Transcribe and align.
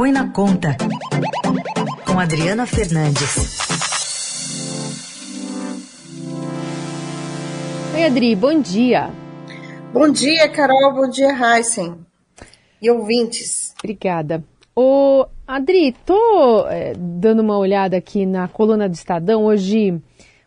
Põe 0.00 0.12
na 0.12 0.30
Conta, 0.30 0.78
com 2.06 2.18
Adriana 2.18 2.64
Fernandes. 2.64 3.58
Oi, 7.94 8.04
Adri, 8.04 8.34
bom 8.34 8.62
dia. 8.62 9.10
Bom 9.92 10.10
dia, 10.10 10.48
Carol, 10.48 10.94
bom 10.94 11.06
dia, 11.06 11.28
Heisen. 11.28 11.98
E 12.80 12.90
ouvintes. 12.90 13.74
Obrigada. 13.78 14.42
Ô, 14.74 15.26
Adri, 15.46 15.94
tô 16.06 16.66
é, 16.68 16.94
dando 16.96 17.40
uma 17.40 17.58
olhada 17.58 17.98
aqui 17.98 18.24
na 18.24 18.48
coluna 18.48 18.88
do 18.88 18.94
Estadão. 18.94 19.44
Hoje, 19.44 20.00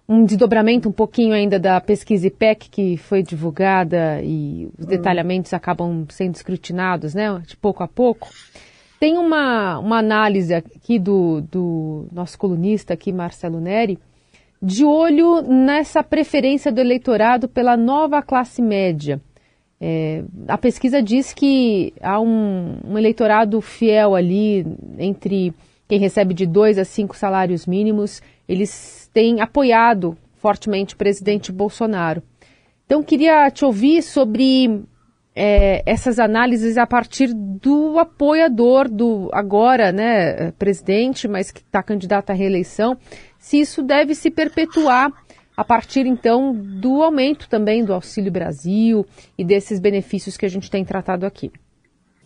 um 0.09 0.25
desdobramento 0.25 0.89
um 0.89 0.91
pouquinho 0.91 1.35
ainda 1.35 1.59
da 1.59 1.79
pesquisa 1.79 2.25
IPEC 2.25 2.69
que 2.71 2.97
foi 2.97 3.21
divulgada 3.21 4.19
e 4.23 4.67
os 4.79 4.85
hum. 4.85 4.89
detalhamentos 4.89 5.53
acabam 5.53 6.07
sendo 6.09 6.33
escrutinados, 6.33 7.13
né, 7.13 7.39
de 7.45 7.55
pouco 7.55 7.83
a 7.83 7.87
pouco. 7.87 8.29
Tem 9.03 9.17
uma, 9.17 9.79
uma 9.79 9.97
análise 9.97 10.53
aqui 10.53 10.97
do, 10.97 11.41
do 11.51 12.07
nosso 12.09 12.39
colunista 12.39 12.93
aqui, 12.93 13.11
Marcelo 13.11 13.59
Neri, 13.59 13.99
de 14.61 14.85
olho 14.85 15.41
nessa 15.41 16.01
preferência 16.01 16.71
do 16.71 16.79
eleitorado 16.79 17.49
pela 17.49 17.75
nova 17.75 18.21
classe 18.21 18.61
média. 18.61 19.19
É, 19.81 20.23
a 20.47 20.57
pesquisa 20.57 21.03
diz 21.03 21.33
que 21.33 21.93
há 22.01 22.17
um, 22.21 22.77
um, 22.87 22.97
eleitorado 22.97 23.59
fiel 23.59 24.15
ali 24.15 24.65
entre 24.97 25.53
quem 25.85 25.99
recebe 25.99 26.33
de 26.33 26.45
dois 26.45 26.77
a 26.77 26.85
cinco 26.85 27.13
salários 27.13 27.67
mínimos. 27.67 28.21
Eles 28.47 29.09
têm 29.13 29.41
apoiado 29.41 30.17
fortemente 30.35 30.95
o 30.95 30.97
presidente 30.97 31.51
Bolsonaro. 31.51 32.23
Então, 32.85 33.03
queria 33.03 33.51
te 33.51 33.65
ouvir 33.65 34.01
sobre 34.01 34.81
é, 35.35 35.81
essas 35.85 36.19
análises 36.19 36.77
a 36.77 36.85
partir 36.85 37.33
do 37.33 37.97
apoiador 37.97 38.87
do 38.87 39.29
agora, 39.33 39.91
né, 39.91 40.51
presidente, 40.51 41.27
mas 41.27 41.51
que 41.51 41.61
está 41.61 41.81
candidato 41.81 42.29
à 42.29 42.33
reeleição, 42.33 42.97
se 43.39 43.59
isso 43.59 43.81
deve 43.81 44.13
se 44.15 44.29
perpetuar 44.29 45.11
a 45.55 45.63
partir 45.63 46.05
então 46.05 46.53
do 46.53 47.01
aumento 47.03 47.47
também 47.47 47.83
do 47.83 47.93
Auxílio 47.93 48.31
Brasil 48.31 49.05
e 49.37 49.43
desses 49.43 49.79
benefícios 49.79 50.37
que 50.37 50.45
a 50.45 50.49
gente 50.49 50.69
tem 50.69 50.83
tratado 50.83 51.25
aqui. 51.25 51.51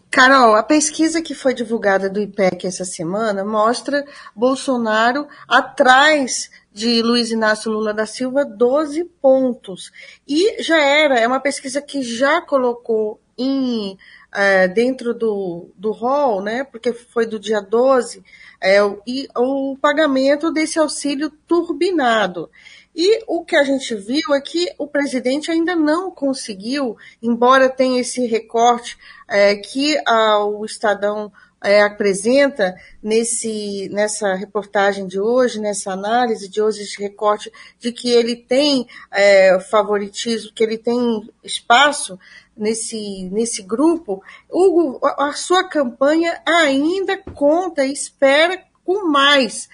Carol, 0.09 0.55
a 0.55 0.63
pesquisa 0.63 1.21
que 1.21 1.35
foi 1.35 1.53
divulgada 1.53 2.09
do 2.09 2.21
IPEC 2.21 2.65
essa 2.65 2.85
semana 2.85 3.43
mostra 3.43 4.05
Bolsonaro 4.35 5.27
atrás 5.47 6.49
de 6.77 7.01
Luiz 7.01 7.31
Inácio 7.31 7.71
Lula 7.71 7.91
da 7.91 8.05
Silva 8.05 8.45
12 8.45 9.03
pontos. 9.19 9.91
E 10.27 10.61
já 10.61 10.79
era, 10.79 11.19
é 11.19 11.27
uma 11.27 11.39
pesquisa 11.39 11.81
que 11.81 12.03
já 12.03 12.39
colocou 12.39 13.19
em 13.35 13.97
é, 14.31 14.67
dentro 14.67 15.11
do, 15.11 15.71
do 15.75 15.91
rol, 15.91 16.39
né, 16.43 16.63
porque 16.63 16.93
foi 16.93 17.25
do 17.25 17.39
dia 17.39 17.59
12, 17.59 18.23
é, 18.61 18.83
o, 18.83 19.01
e, 19.07 19.27
o 19.35 19.75
pagamento 19.81 20.51
desse 20.51 20.77
auxílio 20.77 21.31
turbinado. 21.47 22.47
E 22.95 23.23
o 23.25 23.43
que 23.43 23.55
a 23.55 23.63
gente 23.63 23.95
viu 23.95 24.35
é 24.35 24.39
que 24.39 24.71
o 24.77 24.85
presidente 24.85 25.49
ainda 25.49 25.75
não 25.75 26.11
conseguiu, 26.11 26.95
embora 27.23 27.69
tenha 27.69 28.01
esse 28.01 28.27
recorte 28.27 28.99
é, 29.27 29.55
que 29.55 29.97
a, 30.05 30.45
o 30.45 30.63
Estadão 30.63 31.31
é, 31.63 31.81
apresenta 31.81 32.75
nesse, 33.01 33.89
nessa 33.89 34.35
reportagem 34.35 35.07
de 35.07 35.19
hoje, 35.19 35.59
nessa 35.59 35.91
análise 35.91 36.47
de 36.47 36.61
hoje, 36.61 36.83
esse 36.83 37.01
recorte 37.01 37.51
de 37.79 37.91
que 37.91 38.09
ele 38.09 38.35
tem 38.35 38.87
é, 39.11 39.59
favoritismo, 39.59 40.51
que 40.53 40.63
ele 40.63 40.77
tem 40.77 41.27
espaço 41.43 42.19
nesse, 42.55 43.29
nesse 43.31 43.61
grupo, 43.61 44.21
o, 44.49 44.99
a 45.03 45.33
sua 45.33 45.63
campanha 45.63 46.41
ainda 46.45 47.17
conta 47.17 47.85
e 47.85 47.93
espera 47.93 48.63
com 48.85 49.07
mais. 49.07 49.69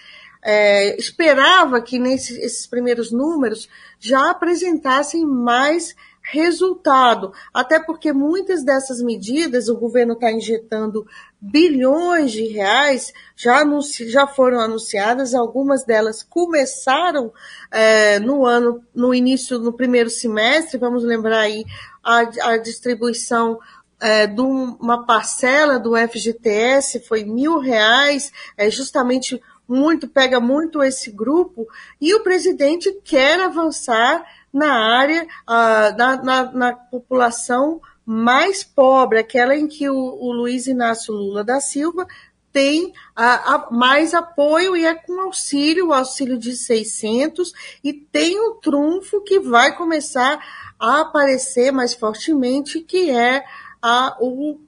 É, 0.45 0.97
esperava 0.97 1.81
que 1.81 1.97
nesses 1.97 2.67
primeiros 2.67 3.11
números 3.11 3.69
já 3.97 4.29
apresentassem 4.29 5.25
mais 5.25 5.95
resultado, 6.23 7.33
até 7.53 7.79
porque 7.79 8.13
muitas 8.13 8.63
dessas 8.63 9.01
medidas 9.01 9.67
o 9.67 9.77
governo 9.77 10.13
está 10.13 10.31
injetando 10.31 11.05
bilhões 11.39 12.31
de 12.31 12.47
reais, 12.47 13.13
já, 13.35 13.61
já 14.07 14.25
foram 14.25 14.59
anunciadas, 14.59 15.33
algumas 15.33 15.83
delas 15.83 16.23
começaram 16.23 17.31
é, 17.69 18.19
no 18.19 18.45
ano, 18.45 18.81
no 18.95 19.13
início, 19.13 19.59
no 19.59 19.73
primeiro 19.73 20.09
semestre, 20.09 20.77
vamos 20.77 21.03
lembrar 21.03 21.39
aí 21.39 21.65
a, 22.01 22.19
a 22.51 22.57
distribuição 22.57 23.59
é, 23.99 24.25
de 24.25 24.41
uma 24.41 25.05
parcela 25.05 25.77
do 25.77 25.95
FGTS 25.95 27.01
foi 27.01 27.23
mil 27.23 27.59
reais, 27.59 28.31
é, 28.57 28.69
justamente 28.69 29.41
muito, 29.67 30.07
pega 30.07 30.39
muito 30.39 30.83
esse 30.83 31.11
grupo, 31.11 31.67
e 31.99 32.13
o 32.13 32.23
presidente 32.23 32.91
quer 33.03 33.39
avançar 33.39 34.25
na 34.53 34.99
área, 34.99 35.23
uh, 35.23 35.97
na, 35.97 36.23
na, 36.23 36.51
na, 36.51 36.73
população 36.73 37.81
mais 38.05 38.63
pobre, 38.63 39.17
aquela 39.17 39.55
em 39.55 39.67
que 39.67 39.89
o, 39.89 39.95
o 39.95 40.31
Luiz 40.31 40.67
Inácio 40.67 41.13
Lula 41.13 41.43
da 41.43 41.59
Silva 41.59 42.05
tem 42.51 42.93
a, 43.15 43.55
a, 43.55 43.71
mais 43.71 44.13
apoio 44.13 44.77
e 44.77 44.85
é 44.85 44.93
com 44.93 45.19
auxílio, 45.21 45.87
o 45.87 45.93
auxílio 45.93 46.37
de 46.37 46.55
600, 46.55 47.51
e 47.83 47.91
tem 47.91 48.39
o 48.39 48.55
trunfo 48.55 49.21
que 49.21 49.39
vai 49.39 49.75
começar 49.75 50.39
a 50.79 51.01
aparecer 51.01 51.71
mais 51.71 51.95
fortemente, 51.95 52.81
que 52.81 53.09
é 53.09 53.43
a, 53.81 54.15
o 54.21 54.59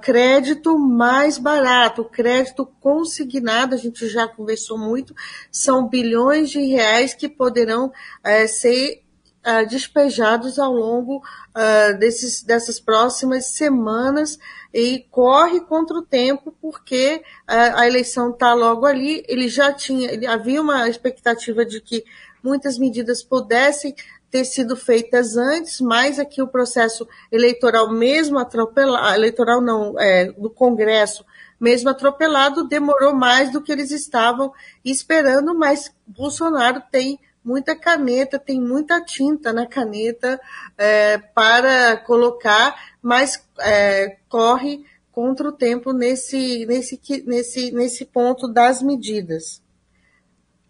crédito 0.00 0.78
mais 0.78 1.36
barato, 1.36 2.04
crédito 2.04 2.64
consignado, 2.80 3.74
a 3.74 3.78
gente 3.78 4.08
já 4.08 4.28
conversou 4.28 4.78
muito, 4.78 5.14
são 5.50 5.88
bilhões 5.88 6.50
de 6.50 6.64
reais 6.64 7.12
que 7.12 7.28
poderão 7.28 7.92
é, 8.22 8.46
ser 8.46 9.03
é, 9.44 9.64
despejados 9.64 10.58
ao 10.58 10.72
longo 10.72 11.22
é, 11.54 11.92
desses, 11.92 12.42
dessas 12.42 12.80
próximas 12.80 13.46
semanas 13.46 14.38
e 14.72 15.06
corre 15.10 15.60
contra 15.60 15.96
o 15.96 16.02
tempo 16.02 16.54
porque 16.60 17.22
é, 17.46 17.54
a 17.74 17.86
eleição 17.86 18.30
está 18.30 18.54
logo 18.54 18.86
ali. 18.86 19.22
Ele 19.28 19.48
já 19.48 19.72
tinha, 19.72 20.10
ele, 20.10 20.26
havia 20.26 20.60
uma 20.60 20.88
expectativa 20.88 21.64
de 21.64 21.80
que 21.80 22.04
muitas 22.42 22.78
medidas 22.78 23.22
pudessem 23.22 23.94
ter 24.30 24.44
sido 24.44 24.74
feitas 24.74 25.36
antes, 25.36 25.80
mas 25.80 26.18
aqui 26.18 26.42
o 26.42 26.48
processo 26.48 27.06
eleitoral 27.30 27.92
mesmo 27.92 28.38
atropelado, 28.38 29.14
eleitoral 29.14 29.60
não, 29.60 29.94
é, 29.98 30.32
do 30.32 30.50
Congresso 30.50 31.24
mesmo 31.60 31.88
atropelado, 31.88 32.66
demorou 32.66 33.14
mais 33.14 33.52
do 33.52 33.62
que 33.62 33.70
eles 33.70 33.90
estavam 33.90 34.52
esperando, 34.84 35.54
mas 35.54 35.94
Bolsonaro 36.06 36.82
tem 36.90 37.20
muita 37.44 37.76
caneta, 37.76 38.38
tem 38.38 38.60
muita 38.60 39.00
tinta 39.04 39.52
na 39.52 39.66
caneta 39.66 40.40
é, 40.78 41.18
para 41.18 41.96
colocar, 41.98 42.74
mas 43.02 43.46
é, 43.60 44.16
corre 44.28 44.84
contra 45.12 45.48
o 45.48 45.52
tempo 45.52 45.92
nesse, 45.92 46.66
nesse, 46.66 47.00
nesse, 47.26 47.70
nesse 47.70 48.04
ponto 48.04 48.48
das 48.48 48.82
medidas. 48.82 49.62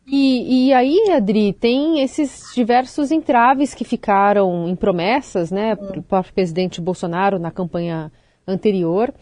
E, 0.07 0.69
e, 0.69 0.73
aí, 0.75 1.11
Adri, 1.13 1.55
tem 1.55 2.03
esses 2.03 2.53
diversos 2.55 3.11
entraves 3.11 3.73
que 3.73 3.85
ficaram 3.85 4.69
em 4.69 4.77
promessas, 4.77 5.51
né, 5.51 5.75
para 5.75 6.21
o 6.21 6.33
presidente 6.35 6.79
Bolsonaro 6.79 7.39
na 7.39 7.51
campanha 7.51 8.13
anterior. 8.47 9.15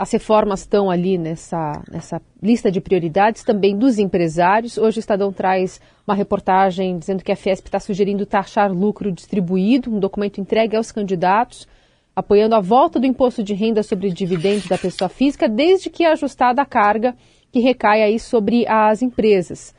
As 0.00 0.10
reformas 0.12 0.60
estão 0.60 0.90
ali 0.90 1.18
nessa, 1.18 1.82
nessa 1.92 2.22
lista 2.42 2.72
de 2.72 2.80
prioridades 2.80 3.44
também 3.44 3.76
dos 3.76 3.98
empresários. 3.98 4.78
Hoje 4.78 4.98
o 4.98 5.00
Estadão 5.00 5.30
traz 5.30 5.78
uma 6.06 6.14
reportagem 6.14 6.98
dizendo 6.98 7.22
que 7.22 7.30
a 7.30 7.36
Fiesp 7.36 7.66
está 7.66 7.78
sugerindo 7.78 8.24
taxar 8.24 8.72
lucro 8.72 9.12
distribuído, 9.12 9.94
um 9.94 10.00
documento 10.00 10.40
entregue 10.40 10.74
aos 10.74 10.90
candidatos, 10.90 11.68
apoiando 12.16 12.54
a 12.54 12.60
volta 12.60 12.98
do 12.98 13.04
imposto 13.04 13.42
de 13.42 13.52
renda 13.52 13.82
sobre 13.82 14.10
dividendos 14.10 14.66
da 14.66 14.78
pessoa 14.78 15.10
física, 15.10 15.46
desde 15.46 15.90
que 15.90 16.06
ajustada 16.06 16.62
a 16.62 16.66
carga 16.66 17.14
que 17.52 17.60
recai 17.60 18.00
aí 18.02 18.18
sobre 18.18 18.66
as 18.66 19.02
empresas. 19.02 19.74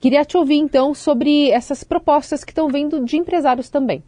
Queria 0.00 0.24
te 0.24 0.38
ouvir 0.38 0.56
então 0.56 0.94
sobre 0.94 1.50
essas 1.50 1.84
propostas 1.84 2.42
que 2.42 2.52
estão 2.52 2.68
vindo 2.68 3.04
de 3.04 3.18
empresários 3.18 3.68
também. 3.68 4.02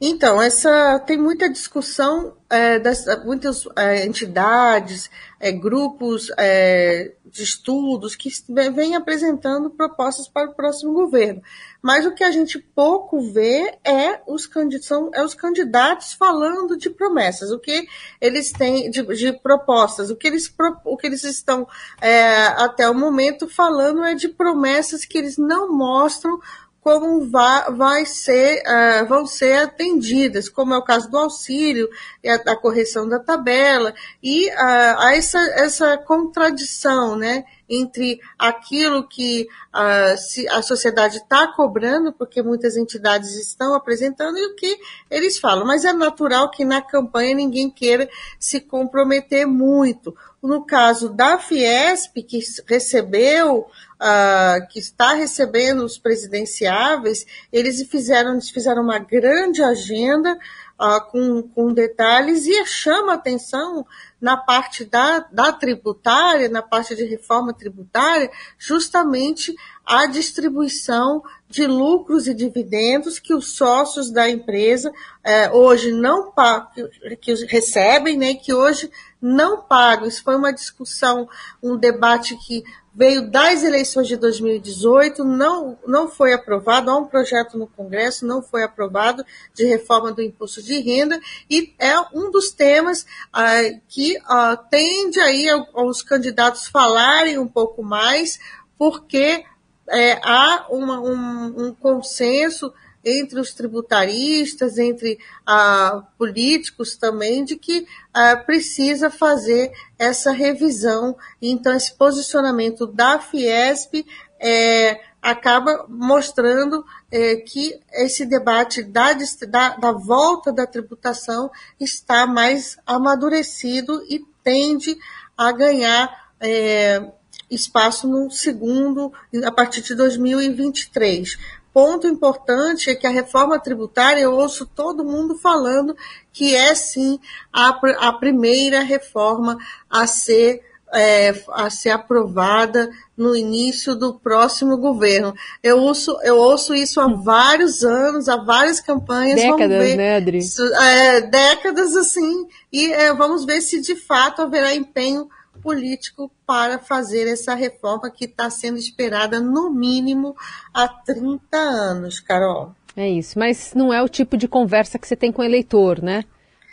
Então, 0.00 0.40
essa 0.40 0.98
tem 1.06 1.16
muita 1.16 1.48
discussão, 1.48 2.36
é, 2.50 2.78
das, 2.78 3.04
muitas 3.24 3.64
é, 3.76 4.04
entidades, 4.04 5.10
é, 5.40 5.50
grupos 5.52 6.30
é, 6.38 7.12
de 7.24 7.42
estudos 7.42 8.14
que 8.14 8.30
vêm 8.48 8.96
apresentando 8.96 9.70
propostas 9.70 10.28
para 10.28 10.50
o 10.50 10.54
próximo 10.54 10.92
governo. 10.92 11.42
Mas 11.82 12.06
o 12.06 12.12
que 12.12 12.24
a 12.24 12.30
gente 12.30 12.58
pouco 12.58 13.20
vê 13.32 13.76
é 13.84 14.20
os, 14.26 14.48
são, 14.82 15.10
é 15.12 15.22
os 15.22 15.34
candidatos 15.34 16.12
falando 16.12 16.76
de 16.76 16.88
promessas, 16.88 17.50
o 17.50 17.58
que 17.58 17.86
eles 18.20 18.52
têm 18.52 18.90
de, 18.90 19.02
de 19.02 19.32
propostas, 19.32 20.10
o 20.10 20.16
que 20.16 20.26
eles, 20.26 20.52
o 20.84 20.96
que 20.96 21.06
eles 21.06 21.24
estão 21.24 21.68
é, 22.00 22.46
até 22.56 22.88
o 22.88 22.94
momento 22.94 23.48
falando 23.48 24.02
é 24.04 24.14
de 24.14 24.28
promessas 24.28 25.04
que 25.04 25.18
eles 25.18 25.36
não 25.36 25.70
mostram 25.70 26.40
como 26.84 27.30
vai, 27.30 27.72
vai 27.72 28.04
ser, 28.04 28.62
uh, 28.62 29.06
vão 29.06 29.24
ser 29.24 29.54
atendidas, 29.54 30.50
como 30.50 30.74
é 30.74 30.76
o 30.76 30.82
caso 30.82 31.10
do 31.10 31.16
auxílio, 31.16 31.88
a, 32.22 32.52
a 32.52 32.56
correção 32.56 33.08
da 33.08 33.18
tabela, 33.18 33.94
e 34.22 34.50
uh, 34.50 34.52
há 34.98 35.16
essa, 35.16 35.38
essa 35.54 35.96
contradição 35.96 37.16
né, 37.16 37.46
entre 37.66 38.20
aquilo 38.38 39.08
que 39.08 39.48
uh, 39.74 40.54
a 40.54 40.60
sociedade 40.60 41.16
está 41.16 41.46
cobrando, 41.46 42.12
porque 42.12 42.42
muitas 42.42 42.76
entidades 42.76 43.34
estão 43.34 43.74
apresentando, 43.74 44.36
e 44.36 44.46
o 44.48 44.54
que 44.54 44.78
eles 45.10 45.38
falam. 45.38 45.66
Mas 45.66 45.86
é 45.86 45.92
natural 45.94 46.50
que 46.50 46.66
na 46.66 46.82
campanha 46.82 47.34
ninguém 47.34 47.70
queira 47.70 48.10
se 48.38 48.60
comprometer 48.60 49.46
muito. 49.46 50.14
No 50.42 50.66
caso 50.66 51.08
da 51.08 51.38
Fiesp, 51.38 52.22
que 52.22 52.40
recebeu 52.66 53.66
uh, 54.00 54.66
que 54.68 54.78
está 54.78 55.14
recebendo 55.14 55.84
os 55.84 55.98
presidenciáveis, 55.98 57.26
eles 57.52 57.82
fizeram, 57.88 58.32
eles 58.32 58.50
fizeram 58.50 58.82
uma 58.82 58.98
grande 58.98 59.62
agenda 59.62 60.38
uh, 60.78 61.10
com, 61.10 61.42
com 61.42 61.72
detalhes 61.72 62.46
e 62.46 62.64
chama 62.66 63.14
atenção 63.14 63.86
na 64.20 64.36
parte 64.36 64.84
da, 64.84 65.20
da 65.30 65.52
tributária, 65.52 66.48
na 66.48 66.62
parte 66.62 66.96
de 66.96 67.04
reforma 67.04 67.52
tributária, 67.52 68.30
justamente 68.58 69.54
a 69.84 70.06
distribuição 70.06 71.22
de 71.46 71.66
lucros 71.66 72.26
e 72.26 72.32
dividendos 72.32 73.18
que 73.18 73.34
os 73.34 73.54
sócios 73.54 74.10
da 74.10 74.28
empresa 74.28 74.90
eh, 75.22 75.50
hoje 75.52 75.92
não 75.92 76.32
que, 76.72 77.16
que 77.16 77.34
recebem, 77.44 78.16
né, 78.16 78.34
que 78.34 78.54
hoje 78.54 78.90
não 79.20 79.60
pagam. 79.60 80.08
Isso 80.08 80.24
foi 80.24 80.36
uma 80.36 80.52
discussão, 80.52 81.28
um 81.62 81.76
debate 81.76 82.34
que 82.46 82.64
veio 82.94 83.28
das 83.28 83.64
eleições 83.64 84.06
de 84.06 84.16
2018, 84.16 85.24
não, 85.24 85.76
não 85.86 86.08
foi 86.08 86.32
aprovado, 86.32 86.90
há 86.90 86.96
um 86.96 87.06
projeto 87.06 87.58
no 87.58 87.66
Congresso, 87.66 88.26
não 88.26 88.40
foi 88.40 88.62
aprovado, 88.62 89.24
de 89.52 89.64
reforma 89.64 90.12
do 90.12 90.22
imposto 90.22 90.62
de 90.62 90.80
renda, 90.80 91.20
e 91.50 91.74
é 91.78 91.98
um 92.14 92.30
dos 92.30 92.52
temas 92.52 93.04
ah, 93.32 93.62
que 93.88 94.16
ah, 94.26 94.56
tende 94.56 95.18
aí 95.18 95.48
aos 95.74 96.02
candidatos 96.02 96.68
falarem 96.68 97.38
um 97.38 97.48
pouco 97.48 97.82
mais, 97.82 98.38
porque 98.78 99.44
é, 99.88 100.12
há 100.22 100.66
uma, 100.70 101.00
um, 101.00 101.66
um 101.66 101.74
consenso 101.74 102.72
entre 103.04 103.38
os 103.38 103.52
tributaristas, 103.52 104.78
entre 104.78 105.18
ah, 105.46 106.02
políticos 106.16 106.96
também, 106.96 107.44
de 107.44 107.56
que 107.56 107.86
ah, 108.12 108.36
precisa 108.36 109.10
fazer 109.10 109.72
essa 109.98 110.32
revisão. 110.32 111.16
Então, 111.40 111.74
esse 111.74 111.94
posicionamento 111.94 112.86
da 112.86 113.18
Fiesp 113.18 114.04
é, 114.40 115.00
acaba 115.22 115.86
mostrando 115.88 116.84
é, 117.10 117.36
que 117.36 117.80
esse 117.92 118.26
debate 118.26 118.82
da, 118.82 119.14
da, 119.48 119.68
da 119.76 119.92
volta 119.92 120.52
da 120.52 120.66
tributação 120.66 121.50
está 121.80 122.26
mais 122.26 122.76
amadurecido 122.86 124.04
e 124.08 124.22
tende 124.42 124.96
a 125.36 125.50
ganhar 125.50 126.30
é, 126.38 127.10
espaço 127.50 128.06
no 128.06 128.30
segundo, 128.30 129.12
a 129.44 129.50
partir 129.50 129.80
de 129.80 129.94
2023 129.94 131.38
ponto 131.74 132.06
importante 132.06 132.88
é 132.88 132.94
que 132.94 133.04
a 133.04 133.10
reforma 133.10 133.58
tributária, 133.58 134.20
eu 134.20 134.32
ouço 134.32 134.64
todo 134.64 135.04
mundo 135.04 135.36
falando 135.36 135.96
que 136.32 136.54
é 136.54 136.72
sim 136.72 137.18
a, 137.52 137.76
a 137.98 138.12
primeira 138.12 138.80
reforma 138.80 139.58
a 139.90 140.06
ser, 140.06 140.62
é, 140.94 141.34
a 141.48 141.68
ser 141.68 141.90
aprovada 141.90 142.88
no 143.16 143.34
início 143.34 143.96
do 143.96 144.14
próximo 144.14 144.76
governo. 144.76 145.34
Eu 145.60 145.80
ouço, 145.80 146.16
eu 146.22 146.36
ouço 146.36 146.76
isso 146.76 147.00
há 147.00 147.08
vários 147.08 147.82
anos, 147.82 148.28
há 148.28 148.36
várias 148.36 148.78
campanhas. 148.78 149.40
Décadas, 149.40 149.96
né, 149.96 150.16
Adri? 150.16 150.38
É, 150.80 151.22
décadas 151.22 151.96
assim, 151.96 152.46
e 152.72 152.92
é, 152.92 153.12
vamos 153.12 153.44
ver 153.44 153.60
se 153.60 153.80
de 153.80 153.96
fato 153.96 154.42
haverá 154.42 154.72
empenho 154.72 155.28
político 155.64 156.30
para 156.46 156.78
fazer 156.78 157.26
essa 157.26 157.54
reforma 157.54 158.10
que 158.10 158.26
está 158.26 158.50
sendo 158.50 158.76
esperada 158.76 159.40
no 159.40 159.70
mínimo 159.70 160.36
há 160.74 160.86
30 160.86 161.56
anos, 161.56 162.20
Carol. 162.20 162.72
É 162.94 163.08
isso, 163.08 163.38
mas 163.38 163.72
não 163.74 163.92
é 163.92 164.02
o 164.02 164.08
tipo 164.08 164.36
de 164.36 164.46
conversa 164.46 164.98
que 164.98 165.08
você 165.08 165.16
tem 165.16 165.32
com 165.32 165.40
o 165.40 165.44
eleitor, 165.44 166.02
né? 166.02 166.22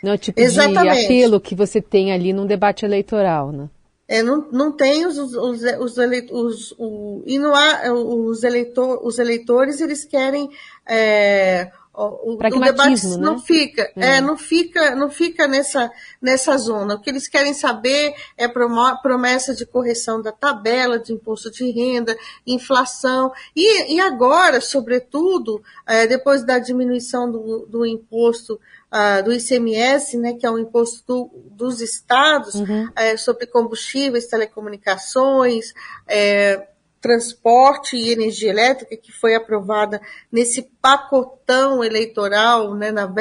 Não 0.02 0.12
é 0.12 0.14
o 0.14 0.18
tipo 0.18 0.38
Exatamente. 0.38 0.82
de 0.82 1.04
apelo 1.06 1.40
que 1.40 1.54
você 1.54 1.80
tem 1.80 2.12
ali 2.12 2.32
num 2.32 2.46
debate 2.46 2.84
eleitoral, 2.84 3.50
né? 3.50 3.70
É, 4.06 4.22
não, 4.22 4.46
não 4.52 4.72
tem 4.72 5.06
os, 5.06 5.16
os, 5.16 5.62
os, 5.62 5.96
eleitores, 5.96 6.74
o, 6.78 7.22
e 7.24 7.38
não 7.38 7.54
há 7.54 7.90
os, 7.92 8.44
eleitor, 8.44 9.00
os 9.02 9.18
eleitores, 9.18 9.80
eles 9.80 10.04
querem 10.04 10.50
é, 10.86 11.70
o, 11.94 12.32
o 12.32 12.36
debate 12.36 13.06
né? 13.06 13.16
não 13.18 13.38
fica, 13.38 13.92
é. 13.96 14.16
é. 14.16 14.20
não 14.20 14.36
fica, 14.36 14.94
não 14.94 15.10
fica 15.10 15.46
nessa, 15.46 15.90
nessa 16.20 16.56
zona. 16.56 16.94
O 16.94 17.00
que 17.00 17.10
eles 17.10 17.28
querem 17.28 17.52
saber 17.52 18.14
é 18.36 18.48
promessa 18.48 19.54
de 19.54 19.66
correção 19.66 20.22
da 20.22 20.32
tabela 20.32 20.98
de 20.98 21.12
imposto 21.12 21.50
de 21.50 21.70
renda, 21.70 22.16
inflação 22.46 23.30
e, 23.54 23.94
e 23.94 24.00
agora, 24.00 24.60
sobretudo, 24.60 25.62
é, 25.86 26.06
depois 26.06 26.44
da 26.44 26.58
diminuição 26.58 27.30
do, 27.30 27.66
do 27.66 27.84
imposto 27.84 28.58
uh, 28.92 29.22
do 29.22 29.32
ICMS, 29.32 30.16
né, 30.16 30.32
que 30.32 30.46
é 30.46 30.50
o 30.50 30.58
imposto 30.58 31.04
do, 31.06 31.30
dos 31.50 31.80
estados 31.80 32.54
uhum. 32.54 32.88
é, 32.96 33.16
sobre 33.16 33.46
combustíveis, 33.46 34.26
telecomunicações, 34.26 35.74
é, 36.08 36.68
transporte 37.02 37.96
e 37.96 38.12
energia 38.12 38.50
elétrica, 38.50 38.96
que 38.96 39.10
foi 39.10 39.34
aprovada 39.34 40.00
nesse 40.30 40.62
pacotão 40.80 41.82
eleitoral 41.82 42.76
né, 42.76 42.92
na, 42.92 43.12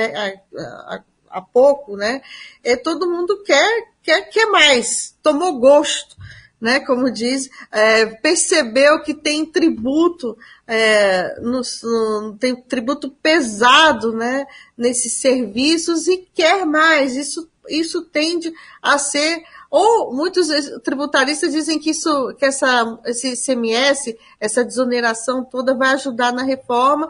há, 1.27 1.41
pouco, 1.41 1.97
né, 1.97 2.21
é, 2.63 2.77
todo 2.77 3.09
mundo 3.09 3.43
quer, 3.43 3.87
quer, 4.03 4.21
quer 4.29 4.45
mais, 4.45 5.17
tomou 5.21 5.59
gosto. 5.59 6.21
Né, 6.61 6.79
como 6.79 7.09
diz, 7.09 7.49
é, 7.71 8.05
percebeu 8.05 9.01
que 9.01 9.15
tem 9.15 9.43
tributo, 9.47 10.37
é, 10.67 11.39
no, 11.41 11.63
no, 11.81 12.37
tem 12.37 12.55
tributo 12.55 13.09
pesado 13.09 14.13
né, 14.13 14.45
nesses 14.77 15.13
serviços 15.13 16.07
e 16.07 16.19
quer 16.31 16.63
mais. 16.63 17.15
Isso, 17.15 17.49
isso 17.69 18.03
tende 18.03 18.51
a 18.81 18.97
ser 18.97 19.43
ou 19.69 20.13
muitos 20.13 20.49
tributaristas 20.83 21.53
dizem 21.53 21.79
que 21.79 21.91
isso, 21.91 22.35
que 22.37 22.45
essa, 22.45 22.99
esse 23.05 23.37
CMS, 23.37 24.13
essa 24.37 24.65
desoneração 24.65 25.45
toda 25.45 25.73
vai 25.73 25.93
ajudar 25.93 26.33
na 26.33 26.43
reforma. 26.43 27.07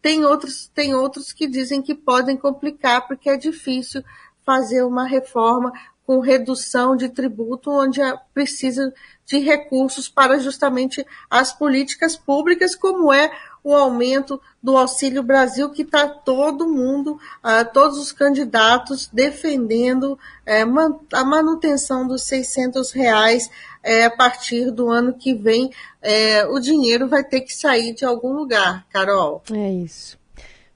Tem 0.00 0.24
outros, 0.24 0.70
tem 0.74 0.94
outros 0.94 1.32
que 1.32 1.46
dizem 1.46 1.82
que 1.82 1.94
podem 1.94 2.34
complicar 2.34 3.06
porque 3.06 3.28
é 3.28 3.36
difícil 3.36 4.02
fazer 4.44 4.82
uma 4.84 5.06
reforma 5.06 5.70
com 6.06 6.20
redução 6.20 6.96
de 6.96 7.10
tributo, 7.10 7.70
onde 7.70 8.00
é 8.00 8.16
precisa 8.32 8.90
de 9.26 9.38
recursos 9.40 10.08
para 10.08 10.38
justamente 10.38 11.06
as 11.28 11.52
políticas 11.52 12.16
públicas, 12.16 12.74
como 12.74 13.12
é 13.12 13.30
o 13.68 13.76
aumento 13.76 14.40
do 14.62 14.76
Auxílio 14.76 15.22
Brasil, 15.22 15.70
que 15.70 15.82
está 15.82 16.08
todo 16.08 16.66
mundo, 16.66 17.20
uh, 17.44 17.72
todos 17.72 17.98
os 17.98 18.12
candidatos 18.12 19.08
defendendo 19.12 20.12
uh, 20.14 21.00
a 21.12 21.24
manutenção 21.24 22.06
dos 22.06 22.22
600 22.22 22.92
reais 22.92 23.46
uh, 23.46 24.06
a 24.06 24.10
partir 24.10 24.70
do 24.70 24.88
ano 24.88 25.12
que 25.12 25.34
vem. 25.34 25.70
É, 26.00 26.46
o 26.46 26.58
dinheiro 26.58 27.08
vai 27.08 27.22
ter 27.22 27.42
que 27.42 27.54
sair 27.54 27.92
de 27.92 28.04
algum 28.04 28.32
lugar, 28.32 28.86
Carol. 28.90 29.42
É 29.52 29.70
isso. 29.70 30.16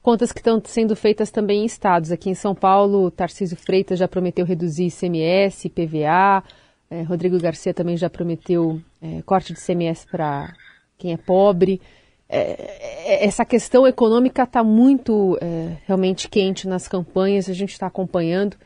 Contas 0.01 0.31
que 0.31 0.39
estão 0.39 0.61
sendo 0.65 0.95
feitas 0.95 1.31
também 1.31 1.63
em 1.63 1.65
estados. 1.65 2.11
Aqui 2.11 2.29
em 2.29 2.35
São 2.35 2.53
Paulo, 2.53 3.09
Tarcísio 3.09 3.55
Freitas 3.57 3.97
já 3.97 4.07
prometeu 4.07 4.45
reduzir 4.45 4.87
ICMS, 4.87 5.69
PVA. 5.69 6.43
É, 6.91 7.01
Rodrigo 7.03 7.39
Garcia 7.39 7.73
também 7.73 7.97
já 7.97 8.09
prometeu 8.09 8.81
é, 9.01 9.21
corte 9.23 9.53
de 9.53 9.59
ICMS 9.59 10.05
para 10.05 10.53
quem 10.97 11.13
é 11.13 11.17
pobre. 11.17 11.81
É, 12.35 13.03
é, 13.05 13.25
essa 13.25 13.45
questão 13.45 13.85
econômica 13.85 14.43
está 14.43 14.63
muito 14.63 15.37
é, 15.39 15.77
realmente 15.85 16.27
quente 16.27 16.67
nas 16.67 16.87
campanhas, 16.87 17.47
a 17.47 17.53
gente 17.53 17.73
está 17.73 17.87
acompanhando. 17.87 18.57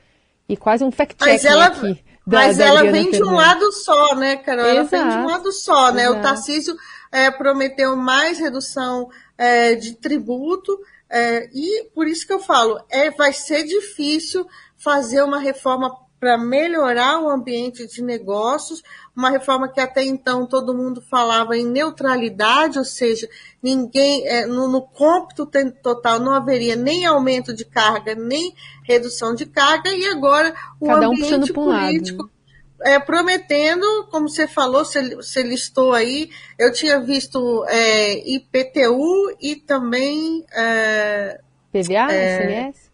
E 0.48 0.56
quase 0.56 0.84
um 0.84 0.92
fact-check 0.92 1.46
aqui. 1.46 2.04
Da, 2.26 2.40
mas 2.40 2.58
da 2.58 2.66
ela 2.66 2.80
Adriana 2.80 2.92
vem 2.92 3.12
Fernandes. 3.12 3.28
de 3.28 3.34
um 3.34 3.36
lado 3.36 3.72
só, 3.74 4.16
né, 4.16 4.38
Carol? 4.38 4.66
Ela 4.66 4.82
Exato. 4.82 5.04
vem 5.04 5.10
de 5.10 5.18
um 5.18 5.28
lado 5.28 5.52
só, 5.52 5.92
né? 5.92 6.04
Exato. 6.04 6.20
O 6.20 6.22
Tarcísio 6.22 6.76
é, 7.12 7.30
prometeu 7.32 7.96
mais 7.96 8.40
redução 8.40 9.10
é, 9.38 9.76
de 9.76 9.96
tributo, 9.96 10.78
é, 11.10 11.50
e 11.54 11.86
por 11.94 12.08
isso 12.08 12.26
que 12.26 12.34
eu 12.34 12.40
falo, 12.40 12.80
é, 12.90 13.10
vai 13.12 13.34
ser 13.34 13.64
difícil 13.64 14.46
fazer 14.78 15.22
uma 15.24 15.40
reforma 15.40 15.94
para 16.20 16.38
melhorar 16.38 17.22
o 17.22 17.30
ambiente 17.30 17.86
de 17.88 18.02
negócios, 18.02 18.82
uma 19.16 19.30
reforma 19.30 19.68
que 19.68 19.80
até 19.80 20.04
então 20.04 20.46
todo 20.46 20.76
mundo 20.76 21.02
falava 21.02 21.56
em 21.56 21.66
neutralidade, 21.66 22.80
ou 22.80 22.86
seja, 22.86 23.30
ninguém 23.62 24.28
é, 24.28 24.46
no, 24.46 24.68
no 24.68 24.82
cômputo 24.82 25.50
total 25.84 26.20
não 26.20 26.34
haveria 26.34 26.76
nem 26.76 27.06
aumento 27.06 27.54
de 27.54 27.66
carga, 27.66 28.16
nem 28.16 28.54
redução 28.84 29.36
de 29.36 29.46
carga, 29.46 29.92
e 29.94 30.06
agora 30.08 30.56
o 30.80 30.88
Cada 30.88 31.08
ambiente 31.08 31.52
um 31.52 31.54
político. 31.54 32.24
Um 32.24 32.38
é, 32.82 33.00
prometendo, 33.00 34.08
como 34.12 34.30
você 34.30 34.48
falou, 34.48 34.86
você, 34.86 35.16
você, 35.16 35.42
listou 35.42 35.94
aí, 35.94 36.30
eu 36.60 36.72
tinha 36.72 37.00
visto 37.00 37.66
é, 37.68 38.20
IPTU 38.30 39.36
e 39.42 39.56
também. 39.56 40.46
É, 40.54 41.40
PVA, 41.72 42.08
ICMS? 42.12 42.92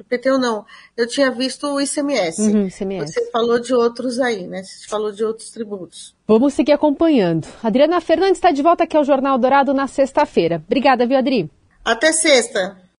IPTU 0.00 0.38
não, 0.38 0.64
eu 0.96 1.06
tinha 1.06 1.30
visto 1.30 1.66
o 1.66 1.80
ICMS. 1.80 2.40
Uhum, 2.42 2.66
ICMS. 2.66 3.12
Você 3.12 3.30
falou 3.30 3.58
de 3.58 3.74
outros 3.74 4.18
aí, 4.18 4.46
né? 4.46 4.62
Você 4.62 4.88
falou 4.88 5.12
de 5.12 5.24
outros 5.24 5.50
tributos. 5.50 6.14
Vamos 6.26 6.54
seguir 6.54 6.72
acompanhando. 6.72 7.46
Adriana 7.62 8.00
Fernandes 8.00 8.38
está 8.38 8.50
de 8.50 8.62
volta 8.62 8.84
aqui 8.84 8.96
ao 8.96 9.04
Jornal 9.04 9.38
Dourado 9.38 9.74
na 9.74 9.86
sexta-feira. 9.86 10.62
Obrigada, 10.66 11.06
viu, 11.06 11.18
Adri? 11.18 11.50
Até 11.84 12.12
sexta. 12.12 12.81